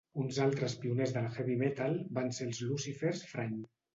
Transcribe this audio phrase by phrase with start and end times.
[0.21, 3.71] Uns altres pioners del heavy metal van ser els Lucifer's Friend.